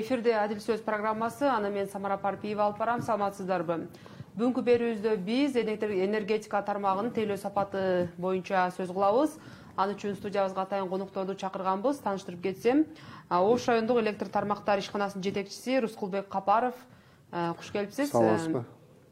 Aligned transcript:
эфирде 0.00 0.34
адил 0.36 0.60
сөз 0.60 0.82
программасы 0.84 1.48
аны 1.48 1.70
мен 1.70 1.88
самара 1.88 2.16
парпиева 2.16 2.66
алып 2.66 2.78
барам. 2.78 3.00
Саламатсыздарбы? 3.02 3.86
Бүгүнкү 4.36 4.62
берүүбүздө 4.66 5.16
биз 5.24 5.56
энергетика 5.56 6.60
тармагынын 6.62 7.14
тейлөө 7.16 7.38
сапаты 7.40 8.08
боюнча 8.18 8.68
сөз 8.76 8.92
кылабыз. 8.92 9.38
Ал 9.76 9.92
үчүн 9.92 10.16
студиябызга 10.16 10.62
атайын 10.66 10.88
конокторду 10.88 11.34
чакырганбыз. 11.34 12.02
Тааныштырып 12.04 12.42
кетсем 12.44 12.84
ош 13.30 13.68
райондук 13.68 14.00
электр 14.00 14.28
тармактар 14.28 14.78
ишканасынын 14.84 15.24
жетекчиси 15.24 15.80
рускулбек 15.80 16.28
капаров. 16.28 16.74
Куш 17.30 17.72
келипсиз. 17.72 18.10
Саламатсызбы 18.10 18.64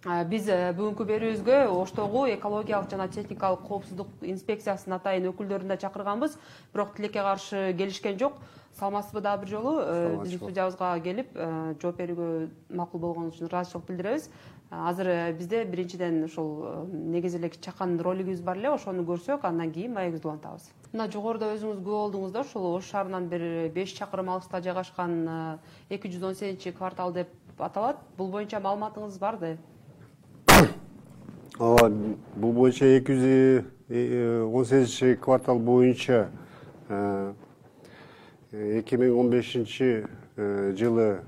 биз 0.04 0.48
бүгүнкү 0.76 1.04
берүүбүзгө 1.08 1.60
оштогу 1.72 2.26
экологиялык 2.34 2.90
жана 2.92 3.06
техникалык 3.08 3.62
коопсуздук 3.64 4.10
инспекциясынын 4.20 4.98
атайын 4.98 5.30
өкүлдөрүн 5.30 5.72
да 5.72 5.78
чакырганбыз. 5.80 6.36
Бирок 6.74 6.92
тилекке 6.96 7.22
каршы 7.24 7.72
келишкен 7.78 8.18
жок. 8.20 8.36
Саламатсызбы 8.76 9.20
дагы 9.22 9.44
бир 9.44 9.48
жолу 9.48 9.78
э, 9.80 10.18
биздин 10.20 10.40
студиябызга 10.40 10.98
келип 11.00 11.28
э, 11.34 11.74
жооп 11.80 12.00
берүүгө 12.00 12.26
макул 12.74 13.00
болгонуңуз 13.00 13.38
үчүн 13.38 13.48
ыраазычылык 13.48 13.86
билдиребиз. 13.86 14.28
Азыр 14.70 15.08
э, 15.08 15.32
бизде 15.32 15.64
биринчиден 15.64 16.24
ушул 16.26 16.82
негизи 16.92 17.38
эле 17.38 17.50
чакан 17.50 17.96
ролигибиз 18.00 18.42
бар 18.42 18.58
эле. 18.58 18.72
Ошону 18.74 19.06
көрсөк 19.06 19.46
андан 19.46 19.70
кийин 19.72 19.94
маегибизди 19.94 20.26
улантабыз. 20.26 20.66
Мына 20.92 21.06
жогоруда 21.06 21.52
өзүңүз 21.54 21.78
күбө 21.78 22.00
болдуңуз 22.00 22.34
да 22.34 22.42
ушул 22.42 22.66
ош 22.74 22.90
шаарынан 22.90 23.28
бир 23.30 23.70
беш 23.72 23.94
чакырым 23.94 24.34
алыста 24.34 24.60
жайгашкан 24.60 25.60
эки 25.88 26.10
жүз 26.10 26.26
он 26.26 26.34
сегизинчи 26.34 26.74
квартал 26.74 27.14
деп 27.14 27.30
аталат. 27.58 28.02
Бул 28.18 28.34
боюнча 28.34 28.58
маалыматыңыз 28.58 29.20
барбы 29.22 29.56
ооба 31.58 31.88
бул 32.34 32.52
боюнча 32.52 32.86
эки 32.98 33.14
жүз 33.14 34.46
он 34.50 34.64
сегизинчи 34.64 35.14
квартал 35.22 35.58
боюнча 35.58 36.30
эки 38.50 38.96
миң 38.98 39.18
он 39.18 39.30
бешинчи 39.30 40.06
э, 40.36 40.74
жылы 40.76 41.20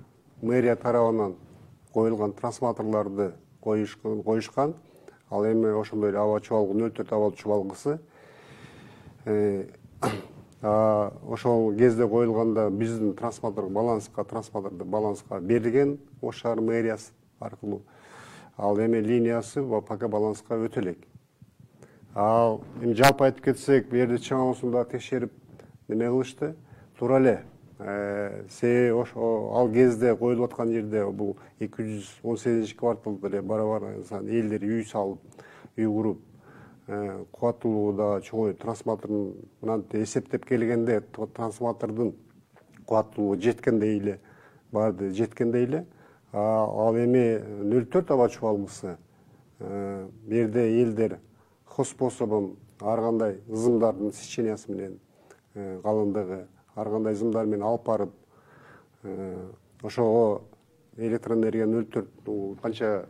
мэрия 0.43 0.75
тарабынан 0.77 1.37
коюлган 1.93 2.33
трансформаторлорду 2.33 3.33
коюшкан 3.63 4.75
ал 5.31 5.45
эми 5.45 5.81
ошондой 5.81 6.11
эле 6.11 6.19
аба 6.19 6.41
чубалгы 6.41 6.75
нөл 6.75 6.91
төрт 6.91 7.13
аба 7.13 7.33
чубалгысы. 7.37 8.01
Э, 9.25 9.67
ошол 10.63 11.75
кезде 11.77 12.09
коюлганда 12.09 12.71
биздин 12.71 13.15
трансформатор 13.15 13.69
баланска 13.71 14.25
трансформаторду 14.25 14.85
баланска 14.85 15.41
берилген 15.41 15.99
ош 16.21 16.37
шаар 16.41 16.61
мэриясы 16.61 17.13
аркылуу 17.39 17.83
ал 18.57 18.79
эми 18.79 18.99
линиясы 18.99 19.63
пока 19.63 20.09
баланска 20.09 20.55
өтө 20.55 20.81
элек. 20.81 20.99
Ал 22.15 22.63
эми 22.83 22.95
жалпы 22.95 23.25
айтып 23.25 23.45
кетсек 23.45 23.91
бул 23.91 23.99
жерде 23.99 24.17
чыңалуусун 24.17 24.73
дагы 24.73 24.97
текшерип 24.97 25.33
неме 25.89 26.09
кылышты? 26.09 26.55
Туура 26.99 27.19
эле 27.21 27.43
э, 27.79 28.45
себеби 28.49 28.93
ошо 28.93 29.53
ал 29.55 29.71
кезде 29.71 30.17
коюлуп 30.17 30.51
аткан 30.51 30.73
жерде 30.73 31.05
бул 31.07 31.37
эки 31.61 31.83
жүз 31.83 32.07
он 32.23 32.39
сегизинчи 32.39 32.77
кварталда 32.77 33.29
эле 33.29 33.43
барабар 33.43 33.83
элдер 34.11 34.65
үй 34.65 34.85
салып 34.85 35.21
үй 35.77 35.85
куруп 35.85 36.23
э, 36.87 37.25
кубаттуулугу 37.33 37.93
дагы 37.99 38.23
чоңой 38.25 38.55
трансформатордун 38.55 39.35
мынтип 39.61 40.01
эсептеп 40.01 40.47
келгенде 40.49 41.03
трансформатордун 41.13 42.15
кубаттуулугу 42.87 43.43
жеткендей 43.43 43.99
эле 43.99 44.21
баары 44.73 45.11
жеткендей 45.13 45.65
эле 45.65 45.87
ал 46.37 46.97
эми 47.01 47.25
нөл 47.65 47.87
төрт 47.89 48.11
аба 48.11 48.29
чубалгысы 48.29 48.97
э, 49.59 50.09
бул 50.27 50.37
жерде 50.43 50.67
элдер 50.83 51.19
способун 51.85 52.57
ар 52.81 53.01
кандай 53.01 53.41
ызымдардын 53.49 54.13
сечениясы 54.13 54.73
менен 54.73 54.99
калыңдыгы 55.55 56.47
ар 56.77 56.91
кандай 56.91 57.15
ызымдар 57.15 57.47
менен 57.47 57.65
алып 57.65 57.85
барып 57.87 58.13
э, 59.03 59.49
ошого 59.83 60.43
электроэнергия 60.97 61.67
нөл 61.67 61.87
төрт 61.93 62.29
канча 62.63 63.07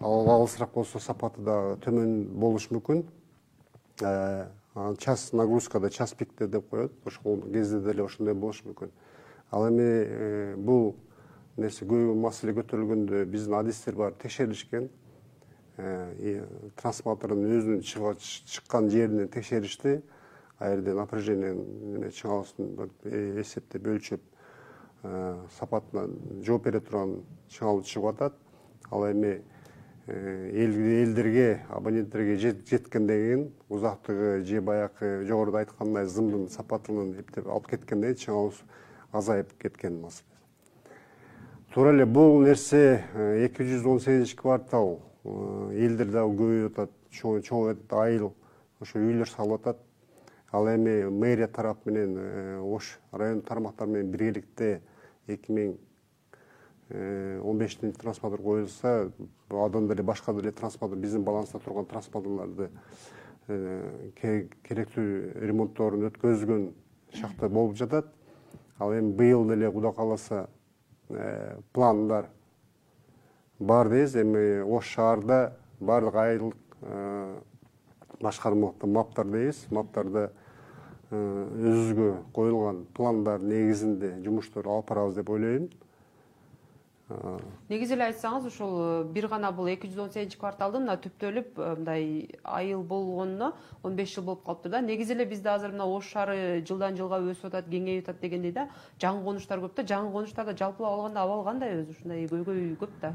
алысыраак 0.00 0.72
болсо 0.74 0.98
сапаты 0.98 1.42
дагы 1.44 1.76
төмөн 1.84 2.24
болушу 2.40 2.74
мүмкүн. 2.74 3.04
Э, 4.00 4.48
час 4.98 5.32
нагрузкада 5.32 5.90
час 5.90 6.14
пикте 6.14 6.46
деп 6.46 6.70
коет 6.70 6.92
ошол 7.04 7.42
кезде 7.52 7.80
деле 7.80 8.04
ошондой 8.04 8.34
болушу 8.34 8.68
мүмкүн. 8.68 8.90
Ал 9.50 9.68
эми 9.68 9.82
э, 9.82 10.54
бул 10.56 10.96
нерсе 11.56 11.86
көп 11.88 12.14
маселе 12.20 12.54
көтөрүлгөндө 12.58 13.24
биздин 13.30 13.54
адистер 13.58 13.96
баары 13.98 14.14
текшерилишкен. 14.22 14.88
Трансформатордун 16.80 17.46
өзүнүн 17.56 18.18
чыккан 18.20 18.90
жеринен 18.92 19.28
текшеришти 19.32 20.02
ал 20.60 20.74
жерде 20.74 20.94
напряжение 20.94 21.54
неме 21.54 22.10
чыңалуусун 22.12 22.90
эсептеп 23.40 23.86
өлчөп 23.88 24.20
сапатына 25.56 26.08
жооп 26.44 26.66
бере 26.68 26.80
турган 26.84 27.22
чыңалуу 27.48 27.86
чыгып 27.88 28.10
атат. 28.12 28.36
Ал 28.90 29.06
эми 29.10 29.40
элдерге 30.06 31.62
абоненттерге 31.70 32.36
жеткенден 32.36 33.06
кийин 33.08 33.52
узактыгы 33.68 34.44
же 34.44 34.60
баягы 34.60 35.24
жогоруда 35.24 35.58
айткандай 35.64 36.06
зымдын 36.06 36.48
сапатынын 36.50 37.14
эптеп 37.20 37.46
алып 37.46 37.70
кеткенден 37.70 38.14
кийин 38.14 38.26
чыңалуусу 38.26 38.64
азайып 39.12 39.56
кеткен 39.62 40.02
туура 41.70 41.92
эле 41.94 42.04
бул 42.04 42.40
нерсе 42.42 43.04
эки 43.46 43.62
жүз 43.62 43.84
он 43.86 44.00
сегизинчи 44.02 44.34
квартал 44.34 44.96
элдер 45.22 46.08
дагы 46.10 46.34
көбөйүп 46.40 46.72
атат 46.72 46.96
чоңоюп 47.14 47.76
атат 47.76 47.94
айыл 47.94 48.32
ошо 48.82 48.98
үйлөр 48.98 49.30
салып 49.30 49.60
атат. 49.60 49.78
Ал 50.50 50.66
эми 50.66 51.06
мэрия 51.14 51.46
тарап 51.46 51.86
менен 51.86 52.16
э, 52.18 52.58
ош 52.58 52.98
райондук 53.12 53.46
тармактар 53.46 53.86
менен 53.86 54.10
биргеликте 54.10 54.80
эки 55.28 55.52
миң 55.52 55.76
э, 56.88 57.40
он 57.44 57.58
бешинчи 57.58 57.92
трансформатор 58.00 58.42
коюлса 58.42 59.12
андан 59.48 59.86
деле 59.86 60.02
башка 60.02 60.32
деле 60.32 60.50
трансформатор 60.50 60.98
биздин 60.98 61.22
баланста 61.22 61.60
турган 61.60 61.86
трансформаторлорду 61.86 62.70
э, 63.46 64.48
керектүү 64.66 65.38
ремонтторун 65.46 66.10
өткөзгөн 66.10 66.72
шакта 67.14 67.48
болуп 67.48 67.76
жатат. 67.76 68.10
Ал 68.78 68.90
эми 68.90 69.12
быйыл 69.12 69.46
деле 69.46 69.70
кудай 69.70 69.92
кааласа 69.92 70.48
пландар 71.72 72.30
бар 73.58 73.88
дейбиз. 73.88 74.16
Эми 74.16 74.60
ош 74.62 74.86
шаарда 74.94 75.56
баардык 75.80 76.14
айылдык 76.14 76.76
башкармалыкта 78.20 78.86
маптар 78.86 79.26
дейбиз. 79.26 79.66
Маптарда 79.70 80.30
Э, 81.10 81.18
өзүбүзгө 81.18 82.10
коюлган 82.30 82.84
пландар 82.94 83.42
негизинде 83.42 84.12
жумуштарды 84.22 84.70
алып 84.70 84.92
барабыз 84.92 85.16
деп 85.16 85.30
ойлойм. 85.34 85.64
э, 85.64 85.89
негизи 87.68 87.94
эле 87.96 88.06
айтсаңыз 88.10 88.46
ушул 88.46 88.74
э, 88.80 89.04
бир 89.04 89.26
гана 89.28 89.50
бул 89.52 89.68
эки 89.70 89.88
жүз 89.90 90.02
он 90.04 90.10
сегизинчи 90.10 90.38
кварталдын 90.38 90.86
мына 90.86 90.96
түптөлүп 91.02 91.58
мындай 91.58 92.28
айыл 92.44 92.82
болгонуна 92.82 93.52
он 93.82 93.96
беш 93.96 94.14
жыл 94.14 94.24
болуп 94.24 94.44
калыптыр 94.44 94.72
да. 94.72 94.80
Негизи 94.80 95.14
эле 95.14 95.26
бизде 95.26 95.50
азыр 95.50 95.72
мына 95.72 95.86
ош 95.86 96.10
шаары 96.12 96.62
жылдан 96.66 96.96
жылга 96.96 97.18
өсүп 97.20 97.50
атат 97.50 97.68
кеңейип 97.70 98.08
атат 98.08 98.20
дегендей 98.22 98.52
да 98.52 98.68
жаңы 99.00 99.24
конуштар 99.24 99.62
көп 99.64 99.74
да 99.76 99.86
жаңы 99.94 100.12
конуштарда 100.12 100.56
жалпылап 100.56 100.92
алганда 100.92 101.22
абал 101.22 101.44
кандай 101.44 101.80
өзү? 101.80 101.96
Ушундай 101.96 102.26
көйгөй 102.30 102.76
көп 102.80 102.94
да 103.02 103.14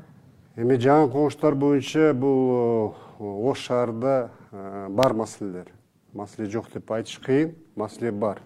эми 0.56 0.78
жаңы 0.80 1.12
конуштар 1.12 1.56
боюнча 1.56 2.14
бул 2.14 2.96
ош 3.20 3.66
шаарында 3.68 4.30
бар 4.90 5.14
маселелер. 5.14 5.72
Маселе 6.14 6.48
жок 6.50 6.72
деп 6.74 6.92
айтыш 6.92 7.20
кыйын 7.20 7.56
маселе 7.76 8.12
бар. 8.12 8.40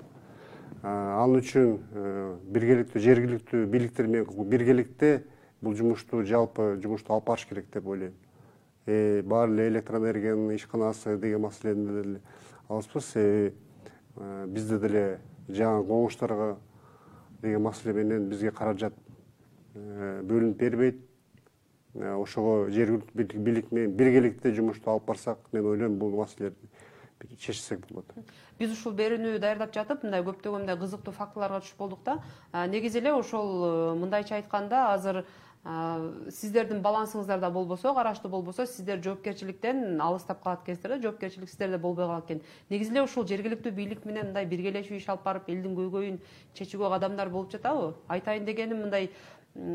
Ал 0.82 1.36
үчүн 1.36 1.74
э, 1.92 2.36
биргеликтүү 2.56 3.02
жергиликтүү 3.04 3.66
бийликтер 3.68 4.08
менен 4.08 4.48
биргеликте 4.48 5.26
бул 5.62 5.76
жумушту 5.76 6.24
жалпы 6.26 6.78
жумушту 6.82 7.14
алып 7.14 7.26
барыш 7.28 7.46
керек 7.50 7.70
деп 7.74 7.88
ойлойм. 7.88 8.14
Э, 8.86 9.22
баары 9.22 9.54
эле 9.54 9.68
электроэнергиянын 9.70 10.56
ишканасы 10.56 11.18
деген 11.18 11.42
маселени 11.42 11.86
деле 11.86 12.22
алабызбы 12.68 13.02
себеби 13.02 13.54
э, 14.16 14.46
бизде 14.48 14.80
деле 14.80 15.20
жаңы 15.50 15.86
конуштарга 15.88 16.58
деген 17.42 17.62
маселе 17.62 17.94
менен 17.94 18.30
бизге 18.30 18.52
каражат 18.52 18.94
бөлүнүп 19.76 20.58
бербейт. 20.58 21.06
Ошого 21.94 22.70
жергиликтүү 22.70 23.42
бийлик 23.44 23.72
менен 23.72 23.96
биргеликте 23.98 24.54
жумушту 24.54 24.92
алып 24.92 25.08
барсак 25.08 25.40
мен 25.52 25.66
ойлойм 25.66 25.98
бул 26.00 26.16
маселелерди 26.16 26.70
чечсек 27.40 27.86
болот. 27.90 28.06
Биз 28.60 28.72
ушул 28.74 28.94
берүүнү 28.96 29.38
даярдап 29.42 29.74
жатып 29.76 30.04
мындай 30.06 30.24
көптөгөн 30.24 30.64
мындай 30.64 30.78
кызыктуу 30.80 31.14
фактыларга 31.16 31.62
түшүп 31.64 31.82
болдук 31.82 32.04
да 32.06 32.20
негизи 32.68 33.00
эле 33.00 33.14
ошол 33.14 33.50
э, 33.66 33.72
мындайча 34.00 34.36
айтканда 34.40 34.86
азыр 34.94 35.24
сиздердин 35.66 36.80
балансыңыздарда 36.82 37.50
болбосо 37.52 37.94
караштуу 37.94 38.32
болбосо 38.32 38.66
сиздер 38.66 39.02
жоопкерчиликтен 39.04 40.00
алыстап 40.02 40.42
калат 40.44 40.64
экенсиздер 40.64 40.96
да 40.96 41.02
жоопкерчилик 41.02 41.50
сиздерде 41.50 41.78
болбой 41.78 42.06
калат 42.06 42.26
экен. 42.26 42.42
Негизи 42.70 42.92
эле 42.92 43.04
ушул 43.04 43.28
жергиликтүү 43.28 43.72
бийлик 43.76 44.06
менен 44.06 44.30
мындай 44.32 44.46
биргелешип 44.46 44.96
иш 44.96 45.10
алып 45.10 45.26
барып 45.26 45.50
элдин 45.50 45.76
көйгөйүн 45.76 46.20
чечүүгө 46.56 46.90
кадамдар 46.96 47.30
болуп 47.30 47.52
жатабы? 47.52 47.94
Айтайын 48.08 48.46
дегеним 48.46 48.86
мындай 48.86 49.12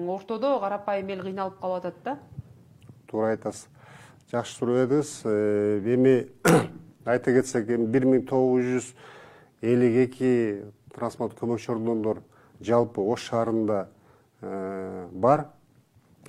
ортодо 0.09 0.59
карапайым 0.61 1.11
эл 1.11 1.23
кыйналып 1.23 1.61
калып 1.61 1.85
атат 1.85 2.03
да. 2.05 2.19
Туура 3.07 3.35
айтасыз. 3.35 3.69
Жакшы 4.33 4.57
суроо 4.57 4.87
эдиңиз 4.87 5.21
э, 5.27 5.83
эми 5.95 6.31
айта 7.05 7.35
кетсек 7.37 7.69
эми 7.69 7.87
бир 7.87 8.09
миң 8.09 8.25
тогуз 8.27 8.65
жүз 8.65 8.95
элүү 9.61 10.07
эки 10.07 10.33
трансплант 10.97 11.37
көмөкчү 11.37 11.77
ордондор 11.77 12.23
жалпы 12.65 13.05
ош 13.05 13.29
шаарында 13.29 13.85
бар 15.13 15.47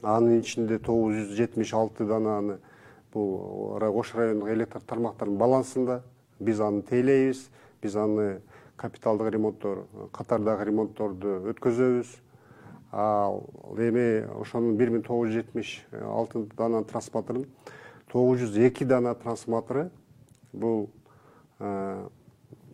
анын 0.05 0.39
ичинде 0.39 0.77
тогуз 0.79 1.15
жүз 1.17 1.35
жетимиш 1.35 1.73
алты 1.73 2.05
дананы 2.05 2.59
бул 3.13 3.77
ош 3.81 4.13
райондук 4.15 4.49
электр 4.53 4.81
тармактарынын 4.85 5.39
балансында. 5.39 6.03
Биз 6.39 6.59
аны 6.61 6.81
тейлейбиз 6.83 7.49
биз 7.81 7.95
аны 7.95 8.41
капиталдык 8.77 9.33
ремонттор 9.33 9.85
катардагы 10.13 10.65
ремонтторду 10.69 11.39
өткөзөбүз. 11.51 12.21
Ал 12.91 13.43
эми 13.75 14.23
ошонун 14.39 14.77
бир 14.77 14.91
миң 14.93 15.01
тогуз 15.03 15.31
жүз 15.31 15.41
жетимиш 15.41 15.71
алты 15.91 16.45
дана 16.55 16.83
трансформатордун 16.87 17.47
тогуз 18.11 18.39
жүз 18.39 18.59
эки 18.67 18.85
дана 18.87 19.15
трансформатору 19.15 19.89
бул 20.53 20.89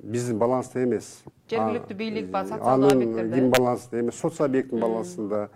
биздин 0.03 0.37
баланста 0.37 0.83
эмес. 0.83 1.23
Жергиликтүү 1.49 1.97
бийлик 1.97 2.29
анын 2.33 3.49
балансында 3.49 4.01
эмес 4.01 4.19
соц 4.21 4.41
объекттин 4.41 4.81
балансында 4.81 5.49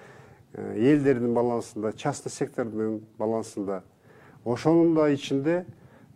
элдердин 0.56 1.34
балансында 1.36 1.92
частный 1.94 2.32
сектордун 2.32 3.02
балансында. 3.20 3.84
Ошонун 4.46 4.96
да 4.96 5.10
ичинде 5.12 5.66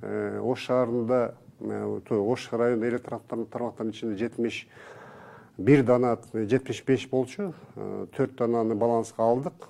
ош 0.02 0.66
шаарында 0.68 1.34
ош 1.60 2.50
району 2.52 2.88
электр 2.88 3.20
тармактарынын 3.28 3.92
ичинде 3.92 4.18
жетимиш 4.18 4.68
бир 5.58 5.84
дана 5.84 6.18
жетимиш 6.34 6.84
беш 6.88 7.10
болчу. 7.10 7.54
Төрт 8.16 8.38
дананы 8.38 8.76
баланска 8.76 9.24
алдык. 9.24 9.68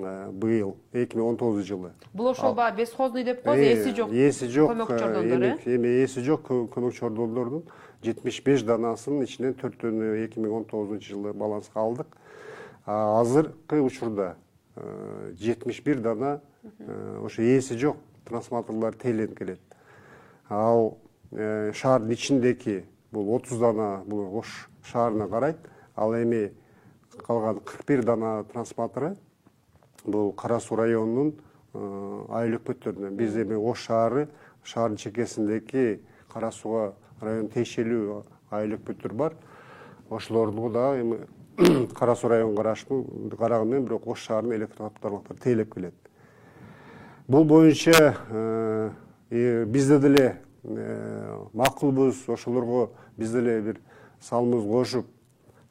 Быйыл 0.00 0.76
эки 0.92 1.18
миң 1.18 1.34
он 1.34 1.36
тогузунчу 1.36 1.74
жылы. 1.74 1.90
Бул 2.14 2.30
ошол 2.30 2.54
баягы 2.54 2.78
бесхозный 2.78 3.24
деп 3.24 3.42
коебуз 3.44 3.82
эси 3.84 3.94
жок 3.96 4.12
эси 4.12 4.46
жок 4.48 4.70
көмөкчү 4.70 4.98
чордондор 4.98 5.42
э? 5.42 5.50
эми 5.66 5.90
эси 6.04 6.22
жок 6.24 6.46
көмөкчү 6.46 7.00
чордондордун 7.00 7.64
жетимиш 8.02 8.38
беш 8.46 8.62
данасынын 8.64 9.26
ичинен 9.26 9.56
төртөөнү 9.60 10.14
эки 10.24 10.40
миң 10.40 10.54
он 10.60 10.64
тогузунчу 10.70 11.16
жылы 11.16 11.34
баланска 11.34 11.82
алдык 11.82 12.16
азыркы 12.86 13.80
учурда 13.80 14.36
жетимиш 15.38 15.82
бир 15.82 16.00
дана 16.00 16.40
ошо 17.22 17.42
ээси 17.42 17.76
жок 17.78 17.96
трансформаторлор 18.24 18.94
тейленип 18.94 19.38
келет. 19.38 19.60
Ал 20.48 20.98
шаардын 21.30 22.12
ичиндеки 22.12 22.84
бул 23.12 23.34
отуз 23.34 23.58
дана 23.58 24.02
бул 24.06 24.38
ош 24.38 24.68
шаарына 24.84 25.28
карайт. 25.28 25.58
Ал 25.96 26.14
эми 26.14 26.52
калган 27.26 27.60
кырк 27.60 27.86
бир 27.86 28.04
дана 28.04 28.44
трансформатору 28.44 29.16
бул 30.04 30.32
кара 30.32 30.60
суу 30.60 30.76
районунун 30.76 31.34
айыл 31.74 32.56
өкмөттөрүнө 32.58 33.10
биз 33.10 33.36
эми 33.36 33.54
ош 33.54 33.86
шаары 33.86 34.28
шаардын 34.64 34.96
чекесиндеки 34.96 36.00
кара 36.32 36.50
сууга 36.50 36.94
районуна 37.20 37.50
тиешелүү 37.54 38.22
айыл 38.50 38.78
өкмөттөр 38.78 39.12
бар. 39.12 39.34
Ошолорду 40.10 40.70
дагы 40.70 41.00
эми 41.02 41.18
кара 41.94 42.16
суу 42.16 42.30
районуна 42.30 42.74
караган 43.38 43.68
менен 43.68 43.84
бирок 43.84 44.06
ош 44.06 44.26
шаарынын 44.26 44.56
электр 44.56 44.90
тармактары 45.00 45.38
тейлеп 45.40 45.74
келет. 45.74 45.94
Бул 47.28 47.44
боюнча 47.44 48.94
бизде 49.30 49.98
деле 49.98 50.40
макулбуз 51.52 52.28
ошолорго 52.28 52.90
биз 53.16 53.32
деле 53.32 53.60
бир 53.60 53.80
салымыбызды 54.20 54.70
кошуп 54.70 55.06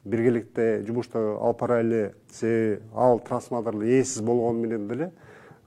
биргеликте 0.06 0.84
жумушту 0.88 1.20
алып 1.42 1.60
барайлы 1.60 2.14
себеби 2.32 2.82
ал 2.96 3.20
трансформаторлор 3.20 3.84
ээсиз 3.84 4.22
болгону 4.22 4.60
менен 4.60 4.88
деле 4.88 5.12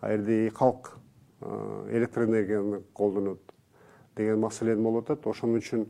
ал 0.01 0.51
калк 0.59 0.97
электр 1.91 2.25
энергияны 2.25 2.83
колдонот 2.95 3.41
деген 4.17 4.41
маселе 4.41 4.77
болуп 4.77 5.11
атат. 5.11 5.27
Ошон 5.27 5.57
үчүн 5.57 5.87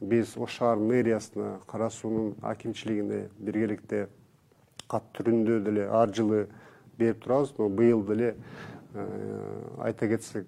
биз 0.00 0.36
ош 0.36 0.58
шаарынын 0.58 0.88
мэриясына 0.88 1.60
кара 1.66 1.90
суунун 1.90 2.34
акимчилигине 2.42 3.28
биргеликте 3.38 4.08
кат 4.88 5.04
түрүндө 5.16 5.60
деле 5.64 5.88
ар 5.88 6.12
жылы 6.14 6.46
берип 6.98 7.22
турабыз 7.24 7.54
но 7.58 7.68
быйыл 7.68 8.04
деле 8.06 8.34
айта 9.78 10.08
кетсек 10.08 10.46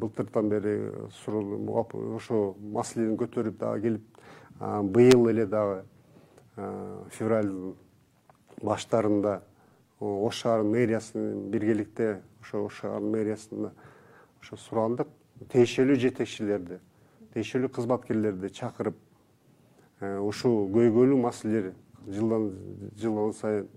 былтыртан 0.00 0.48
бери 0.48 0.76
ошол 1.08 2.54
маселени 2.60 3.16
көтөрүп 3.20 3.58
дагы 3.60 3.82
келип 3.82 4.20
быйыл 4.96 5.28
эле 5.30 5.46
дагы 5.46 5.82
февралдын 7.18 7.74
баштарында 8.62 9.40
ош 10.00 10.42
шаарынын 10.42 10.72
мэриясынын 10.72 11.50
биргеликте 11.50 12.22
ошо 12.40 12.64
ош 12.66 12.80
шаарынын 12.80 13.12
мэриясына 13.12 13.72
ошо 14.40 14.56
сурандык 14.56 15.08
тиешелүү 15.52 15.98
жетекчилерди 16.06 16.80
тиешелүү 17.36 17.70
кызматкерлерди 17.76 18.50
чакырып 18.56 18.96
ушул 20.24 20.66
көйгөйлүү 20.72 21.20
маселелер 21.20 21.74
жылдан 22.08 22.50
жыл 23.00 23.32
сайын 23.36 23.68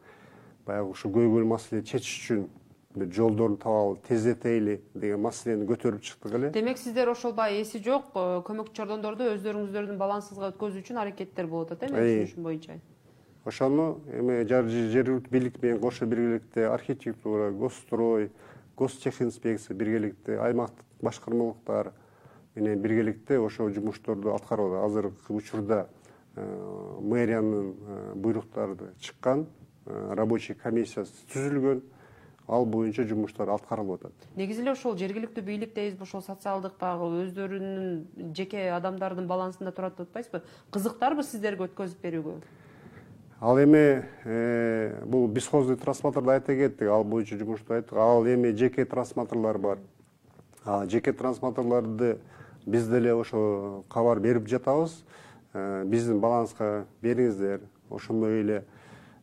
баягы 0.66 0.96
ушул 0.96 1.14
көйгөйлүү 1.16 1.50
маселени 1.50 1.86
чечиш 1.86 2.16
үчүн 2.22 2.48
бир 2.96 3.12
жолдорун 3.14 3.58
табалы 3.62 3.98
тездетели 4.08 4.80
деген 4.96 5.22
маселени 5.22 5.68
көтөрүп 5.70 6.02
чыктык 6.02 6.34
эле. 6.34 6.50
Демек 6.50 6.78
сиздер 6.78 7.10
ошол 7.10 7.34
баягы 7.38 7.62
эси 7.62 7.82
жок 7.86 8.10
э, 8.16 8.42
көмөкчү 8.48 8.76
чордондорду 8.80 9.28
өздөрүңүздөрдүн 9.36 10.00
балансыңызга 10.00 10.50
өткөзүү 10.56 10.84
үчүн 10.84 11.02
аракеттер 11.04 11.48
болуп 11.48 11.76
атат 11.76 11.92
э 11.92 11.94
менин 11.94 12.26
түшүнүшүм 12.26 12.48
боюнча. 12.50 12.80
Ошону 13.46 13.88
эми 14.10 14.42
жергиликтүү 14.50 15.32
бийлик 15.32 15.62
менен 15.62 15.80
кошо 15.80 16.06
биргеликте 16.06 16.68
архитектура 16.68 17.52
госстрой 17.52 18.32
гостехинспекция 18.76 19.78
биргеликте 19.78 20.40
аймактык 20.40 20.86
башкармалыктар 21.02 21.94
менен 22.62 22.82
биргеликте 22.82 23.40
ошол 23.40 23.72
жумуштарды 23.76 24.32
аткарып 24.34 24.74
атат 24.74 24.86
азыркы 24.86 25.34
учурда 25.34 25.88
э, 26.36 26.44
мэриянын 27.02 27.74
буйруктары 28.16 28.94
чыккан 29.00 29.48
рабочий 29.86 30.56
комиссиясы 30.56 31.14
түзүлгөн. 31.34 31.82
Ал 32.50 32.66
боюнча 32.66 33.04
жумуштар 33.06 33.52
аткарылып 33.54 34.00
атат. 34.00 34.24
Негизи 34.36 34.64
эле 34.64 34.72
ошол 34.72 34.96
жергиликтүү 34.98 35.44
бийлик 35.46 35.76
дейбизби 35.76 36.02
ошол 36.02 36.24
социалдык 36.26 36.80
баягы 36.82 37.28
өздөрүнүн 37.28 38.32
жеке 38.34 38.72
адамдардын 38.74 39.28
балансында 39.30 39.70
турат 39.70 40.00
деп 40.00 40.08
атпайсызбы? 40.08 40.42
Кызыктарбы 40.74 41.22
сиздерге 41.28 41.68
өткөзүп 41.68 42.02
берүүгө? 42.02 42.34
Ал 43.40 43.62
эми 43.62 44.04
э, 44.26 45.04
бул 45.06 45.28
бесхозный 45.28 45.78
трансформаторду 45.78 46.32
айта 46.32 46.56
кеттик. 46.58 46.90
Ал 46.90 47.04
боюнча 47.04 47.38
жумушту 47.38 47.76
айттык. 47.78 47.94
Ал 47.94 48.26
эми 48.26 48.50
жеке 48.58 48.86
трансформаторлор 48.86 49.60
бар. 49.60 49.78
Жеке 50.88 51.14
трансформаторлорду 51.14 52.18
биз 52.70 52.88
деле 52.88 53.14
ошо 53.14 53.84
кабар 53.90 54.20
берип 54.20 54.48
жатабыз. 54.48 55.04
Э, 55.54 55.84
биздин 55.86 56.20
баланска 56.20 56.86
бериңиздер. 57.02 57.62
Ошондой 57.90 58.42
эле 58.42 58.64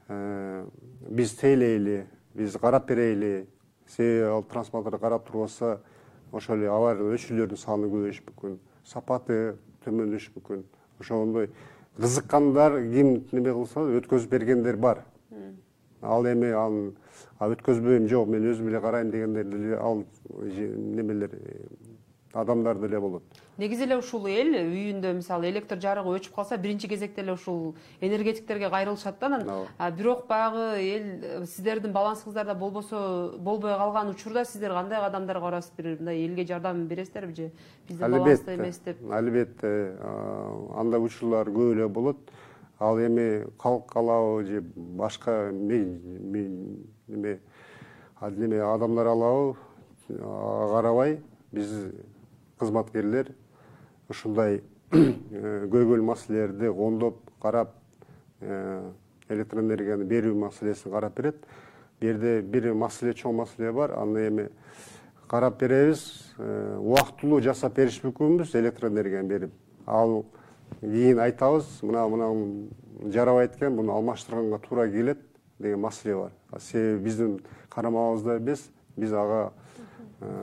э, 0.09 0.65
биз 1.09 1.35
тейлейли 1.39 2.07
биз 2.35 2.57
карап 2.61 2.89
берели 2.89 3.47
себеби 3.87 4.27
ал 4.27 4.43
трансформатор 4.43 4.99
карап 4.99 5.27
турбаса 5.27 5.81
ошол 6.33 6.57
эле 6.57 6.69
авария 6.69 7.15
өчүүлөрдүн 7.15 7.61
саны 7.61 7.87
көбөйүшү 7.93 8.27
мүмкүн 8.27 8.59
сапаты 8.85 9.57
төмөндөшүшү 9.87 10.35
мүмкүн. 10.37 10.65
Ошондой 11.01 11.51
кызыккандар 12.01 12.81
ким 12.91 13.23
неме 13.33 13.53
кылса 13.53 13.87
өткөзүп 14.01 14.31
бергендер 14.31 14.77
бар. 14.77 15.05
Ал 16.03 16.27
эми 16.27 16.51
анын 16.53 16.91
өткөзбөйм 17.41 18.09
жок 18.11 18.29
мен 18.29 18.51
өзүм 18.51 18.69
эле 18.69 18.81
карайм 18.81 19.11
дегендер 19.11 19.45
деле 19.45 19.79
ал 19.79 20.05
немелер 20.35 21.31
адамдар 22.37 22.79
деле 22.79 23.01
болот. 23.01 23.23
Негизи 23.59 23.85
эле 23.85 23.97
ушул 23.97 24.27
эл 24.29 24.55
үйүндө 24.55 25.13
мисалы 25.17 25.49
электр 25.51 25.77
жарыгы 25.81 26.17
өчүп 26.19 26.35
калса 26.35 26.57
биринчи 26.57 26.89
кезекте 26.89 27.23
эле 27.23 27.33
ушул 27.33 27.75
энергетиктерге 28.01 28.71
кайрылышат 28.71 29.19
да 29.21 29.27
анан 29.27 29.67
бирок 29.97 30.27
баягы 30.29 30.81
эл 30.81 31.47
сиздердин 31.47 31.93
балансыңыздарда 31.93 32.55
болбосо 32.55 33.33
болбой 33.39 33.77
калган 33.77 34.11
учурда 34.11 34.45
сиздер 34.45 34.73
кандай 34.73 35.01
кадамдарга 35.01 35.41
барасыз 35.41 35.73
бир 35.77 35.97
мындай 35.97 36.27
элге 36.27 36.47
жардам 36.47 36.87
бересиздерби 36.87 37.35
же 37.35 37.51
биздин 37.89 38.11
баланста 38.11 38.55
эмес 38.55 38.79
деп? 38.85 38.97
Албетте 39.11 39.97
андай 40.77 41.01
учурлар 41.01 41.49
көп 41.49 41.73
эле 41.73 41.89
болот. 41.89 42.17
Ал 42.79 42.99
эми 43.01 43.47
калк 43.57 43.97
алабы 43.97 44.45
же 44.45 44.61
башка 44.77 45.51
неме 45.51 47.41
адамдар 48.21 49.07
алабы 49.07 49.57
ага 50.11 50.73
карабай 50.75 51.21
биз 51.53 51.73
кызматкерлер 52.59 53.33
ушундай 54.09 54.61
э, 54.93 55.67
көйгөйлүү 55.71 56.05
маселелерди 56.07 56.71
оңдоп 56.71 57.19
карап 57.43 57.75
э, 58.41 58.83
электр 59.29 59.61
энергияны 59.61 60.07
берүү 60.07 60.35
маселесин 60.39 60.93
карап 60.93 61.17
берет. 61.17 61.41
Бул 62.01 62.11
жерде 62.11 62.41
бир 62.43 62.73
маселе 62.75 63.15
чоң 63.17 63.37
маселе 63.41 63.73
бар. 63.73 63.97
Аны 63.99 64.27
эми 64.29 64.49
карап 65.29 65.59
беребиз. 65.61 66.35
Э, 66.39 66.79
убактылуу 66.79 67.41
жасап 67.43 67.77
бериш 67.77 68.01
мүмкүнбүз 68.05 68.55
электр 68.61 68.89
энергияны 68.91 69.29
берип 69.29 69.55
ал 69.87 70.25
кийин 70.81 71.21
айтабыз. 71.21 71.81
Мына 71.83 72.07
мына 72.09 73.11
жарабайт 73.13 73.57
экен 73.57 73.75
муну 73.77 73.93
алмаштырганга 73.93 74.59
туура 74.59 74.89
келет 74.89 75.19
деген 75.59 75.81
маселе 75.81 76.17
бар. 76.17 76.33
Себеби 76.61 77.05
биздин 77.05 77.41
карамагыбызда 77.69 78.39
эмес. 78.39 78.71
Биз 78.97 79.13
ага 79.13 79.53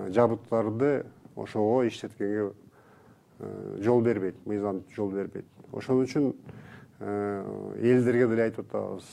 жабдыктарды 0.10 1.06
ошого 1.36 1.88
иштеткенге 1.88 2.52
жол 3.82 4.02
бербейт 4.02 4.36
мыйзам 4.46 4.84
жол 4.96 5.12
бербейт. 5.12 5.46
Ошон 5.72 6.04
үчүн 6.04 6.34
элдерге 7.00 8.28
деле 8.28 8.44
айтып 8.44 8.70
атабыз 8.70 9.06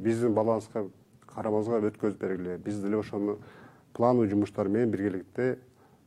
биздин 0.00 0.34
баланска 0.34 0.86
карабызга 1.26 1.80
өткөзүп 1.90 2.20
бергиле 2.20 2.58
биз 2.58 2.80
деле 2.80 2.98
ошону 2.98 3.38
плановый 3.92 4.28
жумуштар 4.28 4.68
менен 4.68 4.90
биргеликте 4.90 5.58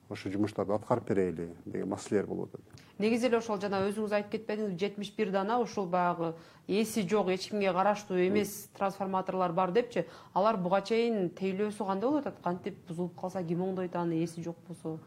ошо 0.10 0.30
жумуштарды 0.30 0.74
аткарып 0.74 1.10
берели 1.10 1.50
деген 1.66 1.90
маселелер 1.90 2.26
болуп 2.26 2.56
атат. 2.56 2.62
Негизи 2.98 3.28
эле 3.28 3.38
ошол 3.38 3.60
жана 3.62 3.84
өзүңүз 3.90 4.14
айтып 4.16 4.32
кетпедиңизби 4.32 4.80
жетимиш 4.80 5.12
бир 5.18 5.32
дана 5.32 5.60
ушул 5.60 5.86
баягы 5.86 6.34
эси 6.68 7.04
жок 7.08 7.28
эч 7.30 7.50
кимге 7.50 7.74
караштуу 7.74 8.18
эмес 8.18 8.70
трансформаторлор 8.78 9.52
бар 9.52 9.72
депчи. 9.72 10.06
Алар 10.34 10.58
буга 10.58 10.82
чейин 10.82 11.30
тейлөөсү 11.30 11.86
кандай 11.86 12.10
болуп 12.10 12.26
атат? 12.26 12.42
Кантип 12.44 12.80
бузулуп 12.88 13.20
калса 13.20 13.44
ким 13.44 13.62
оңдойт 13.68 13.96
аны 13.96 14.24
эси 14.24 14.42
жок 14.42 14.56
болсо 14.68 14.98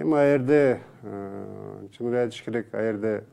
эми 0.00 0.14
ал 0.14 0.26
жерде 0.26 0.80
э, 1.02 1.88
чын 1.92 2.08
эле 2.08 2.20
айтыш 2.22 2.42
керек 2.44 2.74
ал 2.74 2.80
жерде 2.80 3.24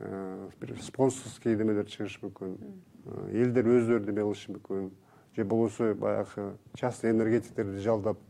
э, 0.00 0.48
бир 0.60 0.76
спонсорский 0.82 1.56
немелер 1.56 1.86
чыгышы 1.88 2.20
мүмкүн 2.26 2.56
э, 2.58 3.40
элдер 3.40 3.70
өздөрү 3.72 4.04
неме 4.04 4.26
кылышы 4.26 4.52
мүмкүн 4.52 4.90
же 5.36 5.44
болбосо 5.44 5.94
баягы 5.94 6.52
частный 6.76 7.10
энергетиктерди 7.14 7.80
жалдап 7.80 8.20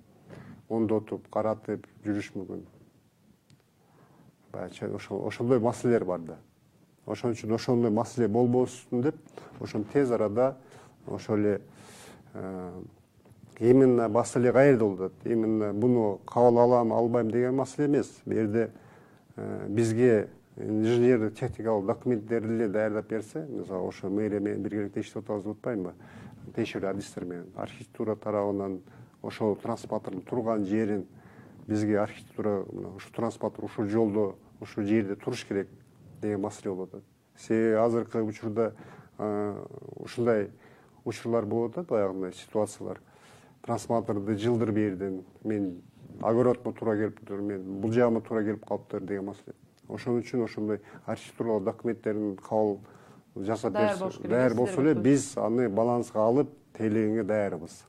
оңдотуп 0.69 1.27
каратып 1.35 1.89
жүрүшү 2.07 2.39
мүмкүн 2.39 2.65
баягы 4.53 4.95
ошондой 5.27 5.59
маселелер 5.59 6.05
бар 6.05 6.21
да. 6.21 6.39
Ошон 7.07 7.35
үчүн 7.35 7.57
ошондой 7.57 7.91
маселе 7.91 8.29
болбосун 8.29 9.03
деп 9.03 9.17
ошону 9.61 9.85
тез 9.93 10.13
арада 10.13 10.57
ошол 11.07 11.39
эле 11.39 11.61
именно 13.63 14.09
маселе 14.09 14.53
каерде 14.53 14.85
болуп 14.85 15.01
атат 15.01 15.27
именно 15.27 15.73
буну 15.73 16.21
кабыл 16.27 16.59
алам 16.59 16.93
албайм 16.93 17.31
деген 17.31 17.55
маселе 17.55 17.87
эмес. 17.87 18.21
Бул 18.25 18.35
жерде 18.35 18.71
э, 19.37 19.67
бизге 19.69 20.29
инженердик 20.57 21.39
техникалык 21.39 21.87
документтерди 21.87 22.53
эле 22.53 22.69
даярдап 22.69 23.09
берсе 23.09 23.47
мисалы 23.49 23.89
ошо 23.89 24.11
мэрия 24.11 24.41
менен 24.41 24.63
биргеликте 24.63 25.01
иштеп 25.01 25.25
атабыз 25.25 25.45
деп 25.45 25.57
атпаймынбы? 25.57 25.93
Тиешелүү 26.57 26.91
адистер 26.91 27.25
менен. 27.25 27.47
Архитектура 27.55 28.17
тарабынан 28.17 28.81
ошол 29.23 29.55
трансформатордун 29.57 30.23
турган 30.23 30.65
жерин 30.65 31.07
бизге 31.69 32.01
архитектура 32.01 32.65
ушул 32.97 33.13
трансформатор 33.15 33.65
ушул 33.65 33.87
жолдо 33.87 34.35
ушул 34.61 34.85
жерде 34.85 35.15
туруш 35.15 35.45
керек 35.45 35.69
деген 36.21 36.41
маселе 36.41 36.75
болуп 36.75 36.95
атат 36.95 37.05
себеби 37.39 37.77
азыркы 37.79 38.23
учурда 38.23 38.75
ушундай 39.19 40.51
учурлар 41.05 41.47
болуп 41.47 41.79
атат 41.79 41.89
баягындай 41.89 42.33
ситуациялар 42.33 43.01
трансформаторду 43.63 44.37
жылдыр 44.37 44.73
бердим. 44.73 45.25
Мен 45.45 45.83
огородума 46.21 46.75
туура 46.75 46.97
келиптир 46.97 47.41
мен 47.41 47.63
бул 47.81 47.93
жагыма 47.93 48.21
туура 48.21 48.43
келип 48.45 48.67
калыптыр 48.67 49.01
деген 49.01 49.25
маселе. 49.25 49.55
Ошон 49.89 50.21
үчүн 50.21 50.45
ошондой 50.45 50.81
архитектуралык 51.07 51.65
документтерин 51.65 52.37
кабыл 52.37 52.81
жасап 53.37 53.73
даяр 53.73 54.55
болсо 54.55 54.81
эле 54.81 54.95
биз 54.95 55.37
аны 55.37 55.69
баланска 55.69 56.21
алып 56.21 56.51
тейлегенге 56.79 57.25
даярбыз 57.25 57.85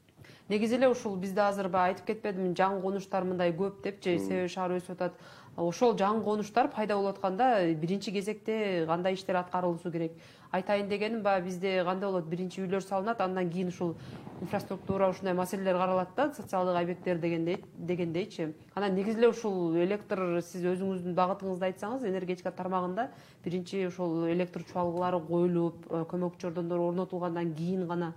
негизи 0.50 0.76
эле 0.76 0.90
ушул 0.90 1.16
бизде 1.16 1.42
азыр 1.42 1.70
баягы 1.70 1.94
айтып 1.94 2.08
кетпедимби 2.08 2.54
жаңы 2.58 2.82
конуштар 2.82 3.24
мындай 3.24 3.54
көп 3.56 3.82
депчи 3.84 4.18
себеби 4.20 4.50
шаар 4.52 4.76
өсүп 4.78 4.98
атат. 4.98 5.18
Ошол 5.56 5.94
жаңы 5.94 6.24
конуштар 6.26 6.68
пайда 6.74 6.96
болуп 6.98 7.16
атканда 7.16 7.76
биринчи 7.78 8.12
кезекте 8.12 8.86
кандай 8.88 9.14
иштер 9.14 9.36
аткарылышы 9.38 9.92
керек. 9.92 10.12
Айтайын 10.52 10.90
дегеним 10.90 11.22
баягы 11.22 11.46
бизде 11.46 11.84
кандай 11.86 12.10
болот? 12.10 12.26
Биринчи 12.26 12.62
үйлөр 12.62 12.82
салынат 12.82 13.22
андан 13.22 13.52
кийин 13.52 13.68
ушул 13.68 13.96
инфраструктура 14.42 15.10
ушундай 15.10 15.34
маселелер 15.34 15.78
каралат 15.78 16.10
да 16.16 16.34
социалдык 16.34 16.76
объекттер 16.82 17.18
дегендейчи. 17.18 18.54
Анан 18.74 18.96
негизи 18.96 19.20
эле 19.20 19.30
ушул 19.30 19.78
электр 19.78 20.42
сиз 20.42 20.66
өзүңүздүн 20.74 21.14
багытыңызды 21.14 21.70
айтсаңыз 21.70 22.06
энергетика 22.10 22.52
тармагында 22.52 23.12
биринчи 23.46 23.86
ушул 23.88 24.28
электр 24.30 24.66
чуалгылары 24.74 25.22
коюлуп 25.22 25.86
э, 25.90 26.04
көмөкчү 26.10 26.48
чордондор 26.48 26.80
орнотулгандан 26.80 27.54
кийин 27.54 27.88
гана 27.88 28.14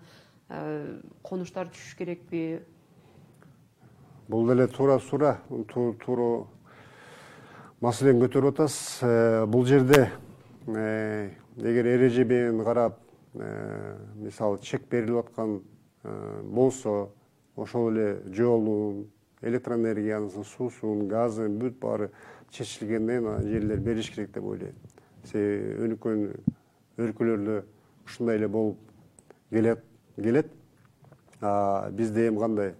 конуштар 0.48 1.70
түшүш 1.72 1.96
керекпи? 1.98 2.60
Бул 4.28 4.46
деле 4.48 4.66
туура 4.66 4.98
туура 4.98 5.38
туура 6.02 6.46
маселени 7.80 8.22
көтөрүп 8.24 8.54
атасыз. 8.54 9.02
Э, 9.02 9.46
бул 9.46 9.66
жерде 9.66 10.08
э, 10.66 11.30
эгер 11.56 11.86
эрежемен 11.92 12.62
карап 12.64 12.98
э, 13.34 13.96
мисалы 14.16 14.58
чек 14.58 14.88
берилип 14.90 15.26
аткан 15.26 15.60
болсо 16.42 17.10
ошол 17.56 17.90
эле 17.90 18.22
жолун 18.26 19.06
электроэнергиясын 19.42 20.44
суусун 20.44 21.08
газын 21.08 21.58
бүт 21.58 21.78
баары 21.80 22.10
чечилгенден 22.50 23.24
кийин 23.24 23.50
жерлер 23.50 23.80
бериш 23.80 24.10
керек 24.10 24.30
деп 24.34 24.44
ойлойм 24.44 24.74
себеби 25.24 25.74
өнүккөн 25.86 26.22
өлкөлөрдө 27.02 27.56
ушундай 28.06 28.38
эле 28.38 28.48
болуп 28.48 28.78
келет 29.50 29.82
келет. 30.22 30.50
Бизде 31.40 32.28
эми 32.28 32.38
кандай? 32.38 32.74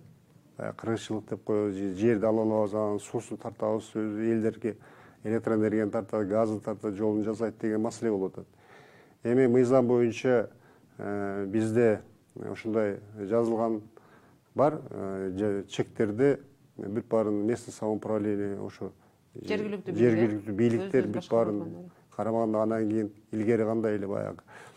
Кыргызчылык 0.57 1.28
деп 1.28 1.45
коебуз 1.45 1.76
жерди 1.76 2.25
ала 2.25 2.43
алабыз 2.43 2.75
анан 2.75 3.00
суусун 3.00 3.37
тартабыз 3.37 3.90
элдерге 3.95 4.76
электроэнергияны 5.25 5.90
тартат 5.90 6.28
газын 6.28 6.61
тартат 6.61 6.95
жолун 6.95 7.25
жасайт 7.25 7.59
деген 7.61 7.83
маселе 7.83 8.11
болуп 8.11 8.38
атат. 8.38 8.47
Эми 9.23 9.47
мыйзам 9.47 9.87
боюнча 9.87 10.50
э, 10.99 11.45
бизде 11.47 12.00
ушундай 12.35 13.00
жазылган 13.19 13.83
бар. 14.55 14.81
Э, 14.90 15.64
чектерди 15.69 16.38
бүт 16.76 17.09
баарын 17.09 17.45
местный 17.47 17.73
самоуправление 17.73 18.61
ошо 18.61 18.93
жергиликтүү 19.35 19.95
жергиликтүү 19.97 20.55
бийликтер 20.55 21.09
бүт 21.09 21.28
баарын 21.31 21.90
карамаганда 22.16 22.62
анан 22.62 22.88
кийин 22.88 23.12
илгери 23.33 23.64
кандай 23.64 23.97
эле 23.97 24.07
баягы. 24.07 24.40
э, 24.40 24.75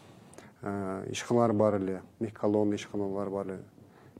ишканалар 0.61 1.53
бар 1.53 1.75
эле 1.75 2.01
мехколонный 2.19 2.75
ишканалар 2.75 3.29
бар 3.29 3.47
эле. 3.47 3.63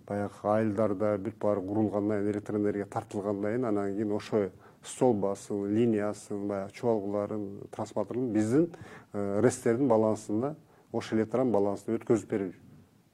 Баягы 0.08 0.34
айылдарда 0.44 1.18
бүт 1.18 1.38
баары 1.40 1.62
курулгандан 1.62 2.22
кийин 2.22 2.32
электроэнергия 2.32 2.86
тартылгандан 2.86 3.52
кийин 3.52 3.66
анан 3.66 3.96
кийин 3.96 4.12
ошо 4.12 4.50
столбасын 4.84 5.68
линиясын 5.68 6.48
баягы 6.48 6.72
чубалгыларын 6.74 7.68
трансформаторун 7.72 8.32
биздин 8.32 8.70
э, 9.14 9.42
рестердин 9.42 9.88
балансына 9.88 10.56
ошол 10.92 11.20
электрон 11.20 11.52
балансына 11.52 11.98
өткөзүп 11.98 12.30
берүү 12.32 12.54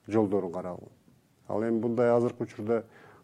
жолдорун 0.08 0.52
карагыла 0.54 0.92
ал 1.48 1.64
эми 1.64 1.80
мындай 1.80 2.12
азыркы 2.14 2.44
учурда 2.44 2.84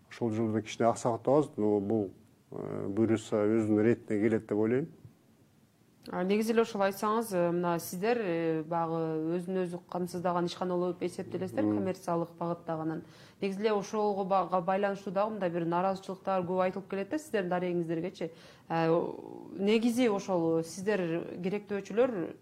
ошол 0.10 0.32
жолдо 0.32 0.62
кичине 0.62 0.90
аксап 0.90 1.20
атабыз 1.22 1.52
но 1.58 1.80
бул 1.80 2.10
э, 2.52 2.88
буюрса 2.88 3.46
өзүнүн 3.46 3.84
иретине 3.84 4.20
келет 4.22 4.48
деп 4.48 4.58
ойлойм 4.58 4.90
негизи 6.08 6.54
эле 6.54 6.64
ошол 6.64 6.82
айтсаңыз 6.88 7.32
э, 7.36 7.42
мына 7.54 7.76
сиздер 7.80 8.18
баягы 8.66 9.36
өзүн 9.38 9.60
өзү 9.66 9.80
камсыздаган 9.92 10.48
ишкана 10.50 10.74
болуп 10.74 11.04
эсептелесиздер 11.06 11.68
коммерциялык 11.68 12.32
багыттагы 12.40 13.02
негизи 13.42 13.62
эле 13.62 13.74
ошого 13.74 14.24
байланыштуу 14.26 15.14
дагы 15.14 15.36
мындай 15.36 15.50
бир 15.50 15.66
нааразычылыктар 15.66 16.42
көп 16.42 16.64
айтылып 16.66 16.90
келет 16.90 17.10
да 17.12 17.20
сиздердин 17.20 17.50
дарегиңиздергечи 17.54 18.32
э, 18.70 19.02
негизи 19.60 20.10
ошол 20.10 20.64
сиздер 20.64 21.28
керектөөчүлөр 21.44 22.16
э, 22.18 22.34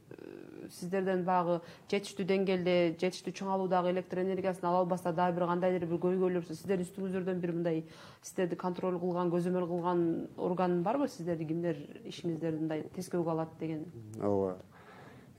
сиздерден 0.70 1.24
баягы 1.28 1.60
жетиштүү 1.92 2.26
деңгээлде 2.30 2.76
жетиштүү 3.02 3.34
чыңалуудагы 3.40 3.94
электр 3.94 4.22
энергиясын 4.24 4.70
ала 4.70 4.84
албаса 4.84 5.14
дагы 5.14 5.40
бир 5.40 5.48
кандайдыр 5.50 5.88
бир 5.90 6.02
көйгөйлөр 6.06 6.46
сиздердин 6.50 6.88
үстүңүздөрдөн 6.88 7.42
бир 7.42 7.56
мындай 7.58 7.82
сиздерди 8.22 8.60
контроль 8.60 9.00
кылган 9.00 9.34
көзөмөл 9.34 9.68
кылган 9.68 10.06
орган 10.38 10.84
барбы? 10.84 11.08
Сиздерди 11.08 11.48
кимдер 11.50 11.82
ишиңиздерди 12.06 12.64
мындай 12.64 12.86
тескөөгө 12.96 13.36
алат 13.36 13.58
деген? 13.60 13.86
Ооба. 14.22 14.58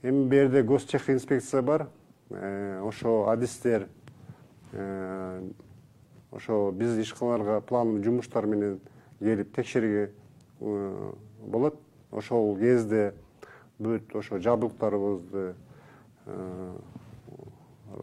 Эми 0.03 0.27
бул 0.27 0.37
жерде 0.37 0.63
гостех 0.63 1.09
инспекция 1.09 1.61
бар. 1.61 1.87
Э, 2.29 2.81
ошо 2.81 3.29
адистер 3.29 3.87
Э, 4.73 5.43
ошо 6.31 6.71
биз 6.71 6.97
ишканаларга 6.97 7.59
плановый 7.61 8.03
жумуштар 8.03 8.45
менен 8.47 8.79
келип 9.19 9.51
текшерүүгө 9.55 10.03
э, 10.07 11.11
болот. 11.43 11.75
Ошол 12.11 12.55
кезде 12.59 13.13
бүт 13.81 14.15
ошо 14.15 14.39
жабдыктарыбызды 14.39 15.55
э, 16.25 16.75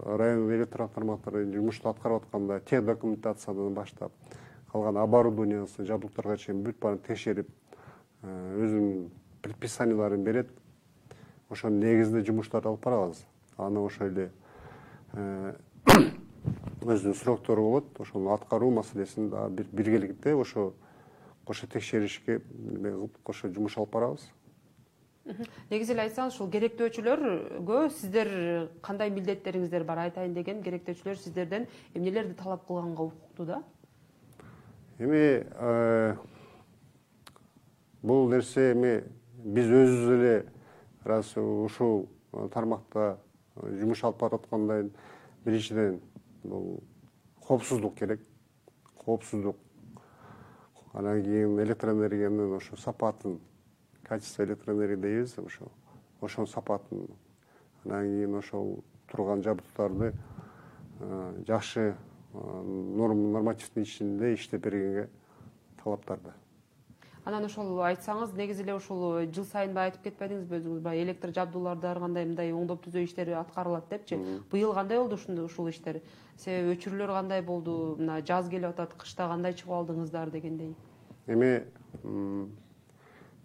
райондук 0.04 0.52
электр 0.56 0.88
тармактары 0.88 1.44
жумушту 1.52 1.88
аткарып 1.88 2.24
атканда 2.24 2.60
тех 2.60 2.84
документациядан 2.84 3.74
баштап 3.74 4.12
калган 4.72 4.96
оборудованиясын 4.96 5.86
жабдыктарга 5.86 6.36
чейин 6.36 6.62
бүт 6.66 6.78
баарын 6.82 7.00
текшерип 7.06 7.48
өзүнүн 8.22 9.08
предписанияларын 9.42 10.24
берет. 10.24 10.50
Ошонун 11.48 11.80
негизинде 11.80 12.26
жумуштарды 12.26 12.68
алып 12.68 12.84
барабыз. 12.84 13.22
Аны 13.56 13.80
ошо 13.80 14.08
эле 14.10 14.30
өзүнүн 16.82 17.14
сроктору 17.16 17.62
болот. 17.62 18.00
Ошону 18.00 18.34
аткаруу 18.34 18.70
маселесин 18.74 19.30
дагы 19.30 19.64
биргеликте 19.72 20.34
ошо 20.34 20.72
кошо 21.46 21.66
текшеришке 21.66 22.42
неме 22.50 22.90
кылып 22.90 23.22
кошо 23.22 23.48
жумуш 23.48 23.78
алып 23.78 23.92
барабыз 23.94 24.28
негизи 25.70 25.92
эле 25.94 26.04
айтсаңыз 26.06 26.36
ушул 26.36 26.50
керектөөчүлөргө 26.52 27.80
сиздер 27.96 28.30
кандай 28.84 29.10
милдеттериңиздер 29.14 29.84
бар 29.88 30.04
айтайын 30.06 30.34
деген 30.36 30.62
керектөөчүлөр 30.64 31.20
сиздерден 31.20 31.68
эмнелерди 31.94 32.36
талап 32.38 32.66
кылганга 32.66 33.08
укуктуу 33.10 33.46
да? 33.46 33.62
Эми 34.98 35.44
э, 35.44 36.16
бул 38.02 38.28
нерсе 38.32 38.72
эми 38.72 38.94
биз 39.44 39.68
өзүбүз 39.68 40.14
эле 40.18 40.36
раз 41.04 41.36
ушул 41.36 42.08
тармакта 42.52 43.18
жумуш 43.56 44.04
алып 44.04 44.20
баратканда 44.20 44.82
биринчиден 45.44 46.00
бул 46.44 46.80
коопсуздук 47.46 47.94
керек. 47.98 48.20
Коопсуздук. 49.04 49.56
Анан 50.92 51.22
кийин 51.22 51.58
электроэнергиянын 51.60 52.56
ошо 52.56 52.76
сапатын 52.76 53.38
качество 54.08 54.44
электроэнергия 54.44 54.96
дейбиз. 54.96 55.38
Ошо 55.38 55.70
ошонун 56.20 56.48
сапатын 56.48 57.06
анан 57.84 58.04
кийин 58.04 58.34
ошол 58.34 58.82
турган 59.10 59.42
жабдыктарды 59.42 60.12
жакшы 61.46 61.94
нормативдин 62.34 63.82
ичинде 63.82 64.34
иштеп 64.34 64.64
бергенге 64.64 65.08
талаптарда 65.82 66.34
анан 67.24 67.44
ошол 67.44 67.80
айтсаңыз 67.86 68.34
негизи 68.36 68.64
эле 68.64 68.74
ушул 68.74 69.00
жыл 69.30 69.46
сайын 69.46 69.74
баягы 69.76 69.92
айтып 69.92 70.08
кетпедиңизби 70.08 70.58
өзүңүз 70.58 70.82
баягы 70.82 71.04
электр 71.06 71.32
жабдууларды 71.36 71.86
ар 71.86 72.00
кандай 72.02 72.26
мындай 72.26 72.52
оңдоп 72.52 72.86
түзөө 72.86 73.04
иштери 73.04 73.36
аткарылат 73.38 73.88
депчи 73.90 74.18
быйыл 74.50 74.72
кандай 74.74 74.98
болду 74.98 75.18
ушул 75.44 75.68
иштер? 75.68 76.00
Себеби 76.36 76.76
өчүрүүлөр 76.76 77.12
кандай 77.12 77.42
болду 77.42 77.96
мына 77.98 78.20
жаз 78.26 78.48
келип 78.48 78.70
атат 78.70 78.94
кышта 78.94 79.28
кандай 79.28 79.52
чыгып 79.52 79.74
алдыңыздар 79.80 80.30
дегендей. 80.30 80.74
Эми 81.26 81.66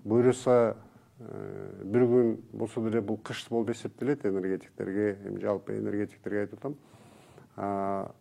буюрса 0.03 0.75
э, 1.19 1.81
бир 1.83 2.05
күн 2.07 2.35
болсо 2.51 2.81
деле 2.81 3.01
бул 3.01 3.17
кыш 3.17 3.45
болуп 3.49 3.71
эсептелет 3.71 4.25
энергетиктерге 4.25 5.17
эми 5.25 5.39
жалпы 5.39 5.77
энергетиктерге 5.77 6.41
айтып 6.41 6.59
атам. 6.59 8.13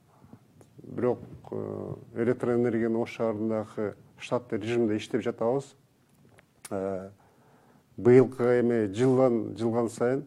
Бирок 0.83 1.21
э, 1.51 1.95
электроэнергиянын 2.23 3.03
ош 3.03 3.17
шаарындагы 3.17 3.95
штаттык 4.19 4.63
режимде 4.63 4.97
иштеп 4.97 5.23
жатабыз. 5.23 5.75
Э, 6.71 7.11
быйылкы 7.97 8.61
эми 8.61 8.87
жылдан 8.95 9.57
жылган 9.59 9.91
сайын 9.91 10.25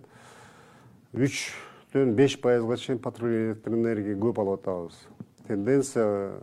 үчтөн 1.13 2.15
беш 2.15 2.39
пайызга 2.41 2.77
чейин 2.77 3.00
потребление 3.00 3.53
электроэнергия 3.53 4.19
көп 4.19 4.39
алып 4.43 4.59
атабыз. 4.59 5.00
Тенденция 5.47 6.39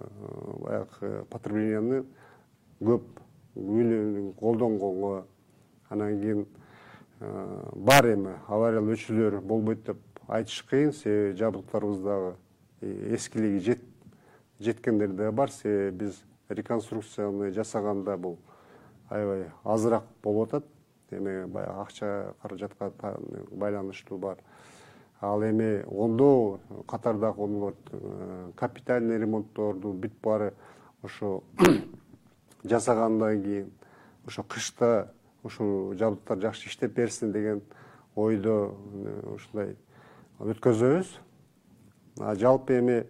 баягы 0.63 1.25
потребленияны 1.31 2.05
көп 2.81 3.03
колдонгонго 3.55 5.27
анан 5.89 6.21
кийин 6.21 6.47
бар 7.75 8.07
эми 8.15 8.37
авариялуу 8.49 8.95
өчүрүүлөр 8.97 9.41
болбойт 9.41 9.85
деп 9.87 9.99
айтыш 10.29 10.63
кыйын. 10.71 10.93
Себеби 10.93 11.37
жабдыктарыбыз 11.39 12.01
дагы 12.01 12.35
эскилиги 12.81 13.79
жеткендер 14.59 15.13
дагы 15.13 15.33
бар. 15.33 15.51
Себеби 15.51 16.05
биз 16.05 16.23
реконструкцияны 16.49 17.51
жасаганда 17.53 18.17
бул 18.17 18.39
аябай 19.09 19.51
азыраак 19.65 20.05
болуп 20.23 20.49
атат. 20.49 20.65
Эми 21.11 21.45
баягы 21.45 21.81
акча 21.83 22.35
каражатка 22.43 22.93
байланыштуу 23.51 24.19
бар. 24.19 24.39
Ал 25.21 25.43
эми 25.45 25.85
оңдоо 25.87 26.59
катардагы 26.89 27.75
капитальный 28.57 29.19
ремонтторду 29.19 29.93
бүт 29.93 30.13
баары 30.23 30.55
ошо 31.03 31.43
жасагандан 32.65 33.43
кийин 33.43 33.73
ошо 34.27 34.43
кышта 34.43 35.13
ушул 35.43 35.95
жабдыктар 35.95 36.39
жакшы 36.41 36.69
иштеп 36.69 36.95
берсин 36.95 37.33
деген 37.33 37.63
ойдо 38.15 38.75
ушундай 39.35 39.77
өткөзөбүз. 40.39 41.09
Жалпы 42.39 42.79
эми 42.79 43.07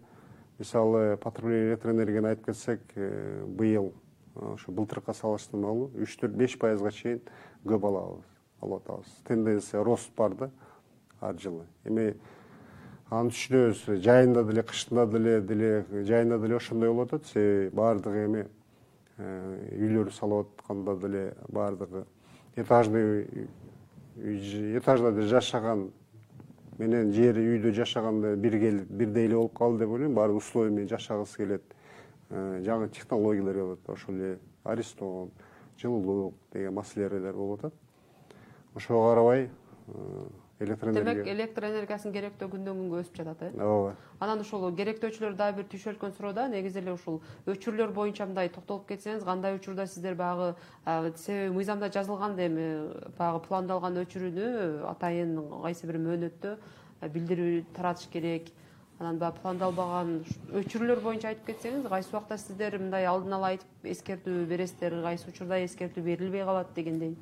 мисалы 0.58 1.16
потребление 1.16 1.72
электроэнергияны 1.72 2.32
айтып 2.32 2.46
кетсек 2.46 2.80
э, 2.94 3.44
быйыл 3.46 3.92
ошо 4.34 4.72
былтыркыга 4.72 5.14
салыштырмалуу 5.14 5.90
үч 6.00 6.16
төрт 6.20 6.36
беш 6.38 6.56
пайызга 6.58 6.92
чейин 6.92 7.20
көп 7.66 7.84
алабыз 7.88 8.24
алып 8.60 8.86
атабыз. 8.86 9.10
Тенденция 9.28 9.84
рост 9.84 10.14
бар 10.16 10.34
да 10.34 10.50
ар 11.20 11.36
жылы. 11.40 11.66
Эми 11.84 12.14
аны 13.10 13.34
түшүнөбүз. 13.34 14.00
Жайында 14.00 14.44
деле 14.48 14.62
кышында 14.62 15.06
деле 15.06 15.40
деле 15.40 15.84
жайында 15.90 16.38
деле 16.38 16.56
ошондой 16.56 16.88
болуп 16.88 17.12
атат. 17.12 17.26
Себеби 17.26 17.74
баардыгы 17.76 18.24
эми 18.24 18.46
Э, 18.46 18.61
үйлөр 19.18 20.12
салып 20.12 20.60
атканда 20.60 20.96
деле 20.96 21.34
баардыгы. 21.48 22.04
Этажный 22.56 23.48
этажда 24.16 25.12
жашаган 25.22 25.90
менен 26.78 27.12
жери 27.12 27.44
үйдө 27.54 27.72
жашаганда 27.76 28.34
бирдей 28.36 29.26
эле 29.26 29.36
болуп 29.36 29.56
калды 29.58 29.84
деп 29.84 29.90
ойлойм. 29.94 30.14
Баары 30.14 30.32
условий 30.32 30.70
менен 30.70 30.88
жашагысы 30.88 31.36
келет. 31.36 31.62
Э, 32.30 32.60
жаңы 32.64 32.88
технологиялар 32.88 33.54
келип 33.54 33.72
атат 33.78 33.90
ошол 33.96 34.14
эле 34.14 34.38
аристон 34.64 35.30
жылуулук 35.78 36.34
деген 36.52 36.74
маселелер 36.74 37.32
болуп 37.32 37.64
атат. 37.64 37.74
Ошого 38.74 39.10
карабай 39.10 39.50
э, 40.62 40.66
электроэнергия. 40.66 41.14
Демек 41.14 41.28
электр 41.34 41.66
энергиясынын 41.68 42.14
керектөө 42.14 42.48
күндөн 42.54 42.78
күнгө 42.80 43.00
өсүп 43.02 43.18
жатат 43.20 43.42
э? 43.42 43.50
Ооба. 43.58 43.96
Анан 44.20 44.40
ушул 44.40 44.64
керектөөчүлөр 44.76 45.36
дагы 45.36 45.60
бир 45.60 45.68
түшүп 45.72 45.96
өткөн 45.96 46.14
суроодо 46.16 46.46
негизи 46.52 46.78
эле 46.80 46.94
ушул 46.94 47.20
өчүрүүлөр 47.46 47.92
боюнча 47.96 48.26
мындай 48.26 48.48
токтолуп 48.54 48.86
кетсеңиз 48.88 49.24
кандай 49.26 49.56
учурда 49.58 49.86
сиздер 49.86 50.14
баягы 50.14 50.54
себеби 51.16 51.52
мыйзамда 51.56 51.90
жазылган 51.92 52.36
да 52.36 52.46
эми 52.46 52.68
баягы 53.18 53.44
пландалган 53.48 53.98
өчүрүүнү 54.04 54.86
атайын 54.94 55.36
кайсы 55.62 55.86
бир 55.90 55.98
мөөнөттө 56.06 56.56
билдирүү 57.12 57.64
таратыш 57.74 58.08
керек. 58.12 58.52
Анан 59.00 59.18
баягы 59.18 59.40
пландалбаган 59.42 60.10
өчүрүүлөр 60.60 61.00
боюнча 61.02 61.32
айтып 61.32 61.48
кетсеңиз 61.50 61.88
кайсы 61.90 62.12
убакта 62.12 62.36
сиздер 62.38 62.76
мындай 62.78 63.08
алдын 63.10 63.34
ала 63.34 63.48
айтып 63.56 63.88
эскертүү 63.90 64.44
бересиздер 64.46 65.00
кайсы 65.02 65.26
учурда 65.32 65.58
эскертүү 65.64 66.04
берилбей 66.06 66.44
калат 66.46 66.70
дегендей. 66.76 67.16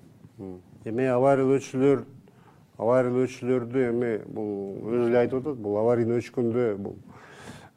Эми 0.85 1.07
авариялуу 1.09 1.57
өчүрүүлөр 1.57 2.05
авариялуу 2.81 3.27
өчүрүүлөрдү 3.27 3.83
эми 3.91 4.11
бул 4.25 4.53
өзү 4.89 5.09
эле 5.11 5.19
айтып 5.21 5.43
атат 5.43 5.59
бул 5.61 5.77
аварийный 5.81 6.21
өчкөндө 6.23 6.67
бул 6.81 6.97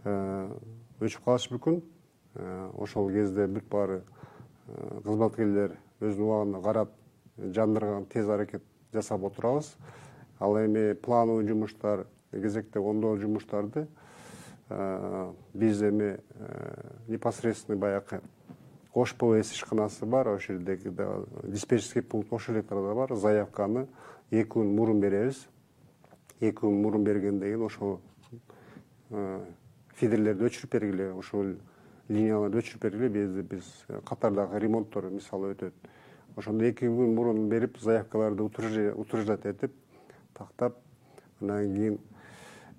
э, 0.08 0.14
өчүп 1.04 1.26
калышы 1.26 1.52
мүмкүн. 1.56 1.82
Э, 2.36 2.70
ошол 2.80 3.10
кезде 3.12 3.48
бүт 3.52 3.68
баары 3.72 4.00
э, 4.02 5.02
кызматкерлер 5.04 5.76
өзүнүн 6.00 6.30
убагында 6.30 6.62
карап 6.64 6.94
жандырган 7.38 8.08
тез 8.14 8.30
аракет 8.30 8.64
жасап 8.94 9.26
отурабыз. 9.28 9.74
Ал 10.40 10.56
эми 10.62 10.94
плановый 10.94 11.48
жумуштар 11.48 12.06
кезектеги 12.32 12.84
оңдоо 12.84 13.18
жумуштарды 13.20 13.88
биз 15.54 15.82
эми 15.84 16.16
непосредственный 17.08 17.78
баягы 17.78 18.22
ош 18.94 19.14
пвс 19.18 19.52
ишканасы 19.54 20.06
бар 20.06 20.30
ошол 20.30 20.56
жердеги 20.56 20.94
диспетчерский 21.44 22.02
пункт 22.02 22.32
ош 22.34 22.50
электрда 22.50 22.94
бар 22.96 23.14
заявканы 23.16 23.88
эки 24.34 24.50
күн 24.50 24.74
мурун 24.74 25.00
беребиз. 25.00 25.46
Эки 26.40 26.56
күн 26.58 26.82
мурун 26.82 27.04
бергенден 27.04 27.46
кийин 27.46 27.62
ошол 27.62 28.00
фидерлерди 30.00 30.48
өчүрүп 30.50 30.72
бергиле 30.74 31.12
ушул 31.14 31.54
линияларды 32.10 32.64
өчүрүп 32.64 32.82
бергиле 32.88 33.10
биз 33.14 33.44
биз 33.52 33.70
катардагы 34.10 34.60
ремонттор 34.60 35.12
мисалы 35.14 35.54
өтөт. 35.54 35.74
Ошондо 36.36 36.66
эки 36.66 36.90
күн 36.90 37.14
мурун 37.14 37.48
берип 37.50 37.78
заявкаларды 37.78 38.42
утверждать 38.44 39.46
этип 39.46 39.76
тактап 40.34 40.80
андан 41.40 41.76
кийин 41.76 42.00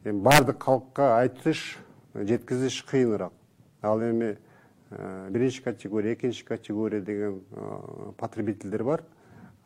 эми 0.05 0.21
баардык 0.21 0.59
калкка 0.59 1.21
айтыш 1.21 1.79
жеткизиш 2.15 2.83
кыйыныраак. 2.83 3.33
Ал 3.81 4.03
эми 4.03 4.39
биринчи 5.31 5.63
категория 5.63 6.15
экинчи 6.15 6.45
категория 6.45 7.01
деген 7.01 7.45
потребительдер 8.19 8.83
бар. 8.83 9.05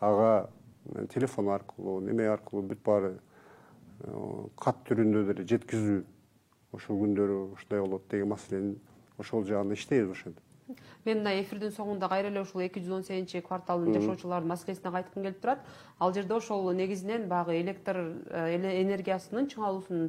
Ага 0.01 0.51
телефон 1.15 1.49
аркылуу 1.55 2.01
неме 2.01 2.29
аркылуу 2.29 2.65
бүт 2.71 2.83
баары 2.85 3.15
кат 4.63 4.85
түрүндө 4.89 5.25
деле 5.31 5.47
жеткизүү 5.53 6.03
ушул 6.79 7.01
күндөрү 7.03 7.39
ушундай 7.57 7.81
болот 7.85 8.05
деген 8.11 8.31
маселени 8.33 8.77
ошол 9.19 9.45
жагында 9.49 9.75
иштейбиз 9.79 10.13
ошентип 10.15 10.48
мен 11.05 11.19
мына 11.23 11.35
эфирдин 11.41 11.73
соңунда 11.73 12.09
кайра 12.09 12.29
эле 12.29 12.43
ушул 12.43 12.63
эки 12.65 12.81
жүз 12.83 12.95
он 12.97 13.05
сегизинчи 13.05 13.41
кварталдын 13.47 13.95
жашоочуларынын 13.97 14.53
маселесине 14.53 14.93
кайткым 14.93 15.23
келип 15.23 15.41
турат. 15.41 15.65
Ал 15.99 16.13
жерде 16.15 16.35
ошол 16.35 16.71
негизинен 16.73 17.29
баягы 17.29 17.61
электр 17.61 17.97
э, 18.31 18.57
энергиясынын 18.83 19.49
чыңалуусунун 19.53 20.09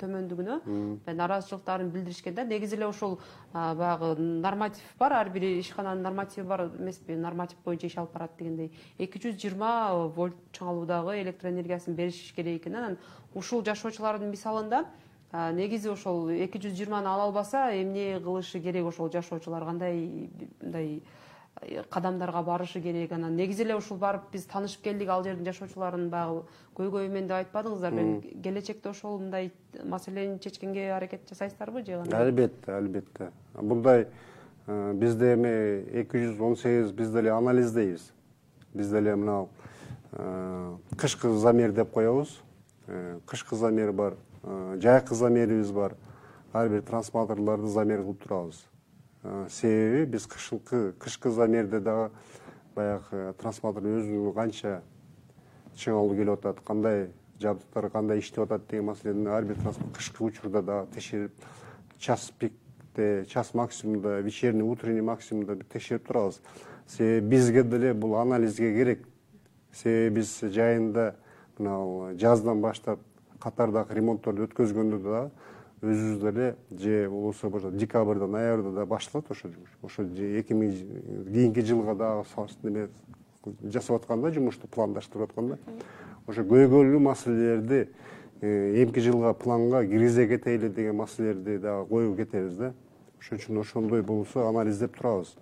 төмөндүгүнө 0.00 0.60
нааразычылыктарын 1.06 1.90
билдиришкен 1.90 2.34
да. 2.34 2.44
Негизи 2.44 2.76
эле 2.76 2.88
ушул 2.88 3.18
баягы 3.52 4.14
норматив 4.20 4.94
бар. 4.98 5.12
Ар 5.12 5.30
бир 5.30 5.48
ишкананын 5.58 6.02
нормативи 6.02 6.46
бар. 6.46 6.68
Эмеспи 6.78 7.16
норматив 7.16 7.58
боюнча 7.64 7.86
иш 7.86 7.98
алып 7.98 8.14
барат 8.14 8.38
дегендей. 8.38 8.72
Эки 8.98 9.18
жүз 9.18 9.36
жыйырма 9.40 10.10
вольт 10.16 10.36
чыңалуудагы 10.52 11.20
электр 11.22 11.48
энергиясын 11.48 11.94
бериш 11.94 12.32
керек 12.36 12.62
экен 12.62 12.76
анан 12.76 12.98
ушул 13.34 13.64
жашоочулардын 13.64 14.30
мисалында 14.30 14.84
негизи 15.32 15.88
ошол 15.88 16.28
эки 16.30 16.58
жүз 16.58 16.74
жыйырманы 16.74 17.06
ала 17.06 17.28
албаса 17.28 17.70
эмне 17.72 18.18
кылышы 18.20 18.60
керек 18.60 18.86
ошол 18.86 19.10
жашоочулар? 19.12 19.64
Кандай 19.64 20.28
мындай 20.60 21.02
э, 21.62 21.82
кадамдарга 21.88 22.42
барышы 22.42 22.80
керек 22.80 23.12
анан? 23.12 23.36
Негизи 23.36 23.62
эле 23.62 23.76
ушул 23.76 23.96
барып 23.96 24.32
биз 24.32 24.46
таанышып 24.50 24.82
келдик 24.82 25.08
ал 25.08 25.22
жердин 25.22 25.44
жашоочуларынын 25.46 26.10
баягы 26.10 26.42
көйгөйү 26.74 27.08
менен 27.08 27.28
деп 27.28 27.36
айтпадыңыздар. 27.36 27.94
Беле 27.94 28.34
келечекте 28.42 28.90
ошол 28.90 29.18
мындай 29.18 29.52
маселени 29.84 30.38
чечкенге 30.38 30.92
аракет 30.92 31.28
жасайсыздарбы 31.30 31.84
же 31.84 32.00
кандай 32.02 32.26
албетте 32.26 32.72
албетте. 32.72 33.30
Мындай 33.54 34.08
бизде 34.66 35.34
эми 35.34 35.84
эки 36.02 36.16
жүз 36.16 36.40
он 36.40 36.56
сегиз 36.56 36.90
биз 36.90 37.10
деле 37.10 37.30
анализдейбиз. 37.30 38.10
Биз 38.74 38.90
деле 38.90 39.14
мына 39.14 39.46
кышкы 40.96 41.30
замер 41.38 41.70
деп 41.72 41.92
коебуз. 41.92 42.40
Кышкы 43.26 43.54
замер 43.54 43.92
бар 43.92 44.16
жайкы 44.42 45.14
замерибиз 45.14 45.70
бар. 45.72 45.96
Ар 46.52 46.68
бир 46.68 46.82
трансформаторлорду 46.82 47.68
замер 47.68 48.02
кылып 48.02 48.22
турабыз. 48.22 48.64
Себеби 49.50 50.12
биз 50.12 50.26
кышкы 50.26 50.92
кышкы 50.98 51.30
замерде 51.30 51.80
дагы 51.80 52.10
баягы 52.74 53.34
трансформатор 53.38 53.84
өзүнүн 53.84 54.32
канча 54.34 54.80
чыңалуу 55.76 56.16
келип 56.16 56.38
атат 56.38 56.62
кандай 56.64 57.10
жабдыктар 57.40 57.90
кандай 57.90 58.18
иштеп 58.20 58.46
атат 58.46 58.66
деген 58.70 58.86
маселени 58.86 59.28
ар 59.28 59.44
бир 59.44 59.58
кышкы 59.96 60.24
учурда 60.24 60.62
дагы 60.62 60.94
текшерип 60.94 61.32
час 61.98 62.30
пикте 62.38 63.26
час 63.26 63.52
максимумда 63.54 64.20
вечерний 64.20 64.62
утренний 64.62 65.02
максимумда 65.02 65.56
текшерип 65.56 66.06
турабыз. 66.06 66.40
Себеби 66.86 67.36
бизге 67.36 67.62
деле 67.62 67.92
бул 67.94 68.16
анализге 68.16 68.74
керек. 68.74 69.06
Себеби 69.72 70.20
биз 70.20 70.40
жайында 70.40 71.14
мына 71.58 72.14
жаздан 72.16 72.60
баштап 72.60 73.00
катардагы 73.40 73.94
ремонтторду 73.94 74.46
өткөзгөндө 74.46 74.98
дагы 75.04 75.30
өзүбүз 75.80 76.20
деле 76.20 76.56
же 76.70 77.08
болбосо 77.08 77.48
ошо 77.48 77.70
декабрда 77.70 78.26
ноябрда 78.26 78.70
да 78.70 78.86
башталат 78.86 79.30
ошо 79.30 79.48
ошо 79.82 80.02
эки 80.02 80.52
миң 80.52 80.74
кийинки 81.32 81.60
жылга 81.60 81.94
дагы 81.94 82.88
жасап 83.62 84.02
атканда 84.02 84.30
жумушту 84.30 84.68
пландаштырып 84.68 85.30
атканда 85.30 85.58
ошо 86.26 86.44
көйгөйлүү 86.44 87.00
маселелерди 87.00 87.88
э, 88.42 88.82
эмки 88.84 89.00
жылга 89.00 89.32
планга 89.34 89.84
киргизе 89.86 90.28
кетели 90.28 90.68
деген 90.68 90.96
маселелерди 90.96 91.58
дагы 91.58 91.88
коюп 91.88 92.16
кетебиз 92.16 92.56
да. 92.56 92.74
Ошон 93.20 93.38
үчүн 93.38 93.60
ошондой 93.60 94.02
болсо 94.02 94.48
анализдеп 94.48 94.96
турабыз. 94.96 95.34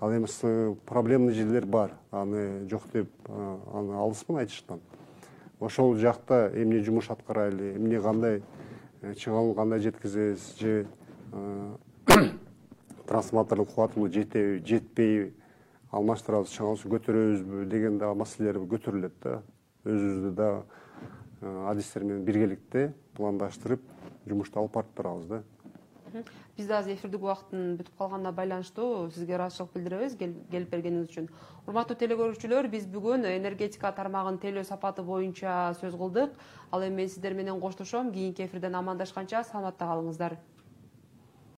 Ал 0.00 0.12
эми 0.12 0.74
проблемный 0.86 1.34
жерлер 1.34 1.66
бар. 1.66 1.92
Аны 2.10 2.66
жок 2.68 2.82
деп 2.92 3.10
аны 3.28 3.96
алыспын 3.96 4.38
айтыштан 4.38 4.80
ошол 5.60 5.96
жакта 5.96 6.50
эмне 6.54 6.82
жумуш 6.84 7.10
аткарайлы 7.10 7.76
эмне 7.76 8.00
кандай 8.00 8.42
э, 9.02 9.14
чыңалууну 9.14 9.54
кандай 9.54 9.80
жеткизебиз 9.80 10.58
же 10.60 10.86
трансформатордун 13.06 13.66
кубаттуулугу 13.66 14.12
жетеби 14.12 14.62
жетпейби 14.66 15.32
алмаштырабыз 15.90 16.52
чыңалуусун 16.52 16.92
көтөрөбүзбү 16.92 17.66
деген 17.70 17.98
дагы 17.98 18.18
маселелер 18.20 18.60
көтөрүлөт 18.68 19.18
да. 19.22 19.42
Өзүбүздү 19.86 20.32
дагы 20.36 20.62
э, 21.40 21.66
адистер 21.70 22.04
менен 22.04 22.24
биргеликте 22.24 22.92
пландаштырып 23.16 23.80
жумушту 24.26 24.60
алып 24.60 24.74
барып 24.76 24.96
турабыз 24.96 25.26
да 25.30 25.42
биз 26.56 26.70
азыр 26.70 26.94
эфирдик 26.94 27.22
убакыттын 27.22 27.76
бүтүп 27.78 27.98
калганына 27.98 28.32
байланыштуу 28.32 29.10
сизге 29.10 29.36
ыраазычылык 29.36 29.72
билдиребиз 29.74 30.16
келип 30.16 30.70
бергениңиз 30.72 31.10
үчүн. 31.10 31.28
Урматтуу 31.66 31.96
телекөрүүчүлөр 32.00 32.68
биз 32.72 32.86
бүгүн 32.90 33.26
энергетика 33.30 33.92
тармагынын 33.92 34.40
тейлөө 34.42 34.64
сапаты 34.64 35.02
боюнча 35.02 35.74
сөз 35.80 35.96
кылдык. 35.98 36.34
Ал 36.70 36.86
эми 36.86 37.02
мен 37.02 37.08
сиздер 37.08 37.34
менен 37.34 37.60
коштошом. 37.60 38.12
Кийинки 38.12 38.46
эфирден 38.46 38.74
амандашканча 38.74 39.44
саламатта 39.44 39.84
калыңыздар 39.84 40.38